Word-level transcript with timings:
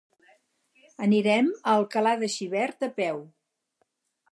Anirem 1.07 1.51
a 1.59 1.75
Alcalà 1.75 2.15
de 2.25 2.31
Xivert 2.39 2.89
a 2.91 2.93
peu. 2.99 3.23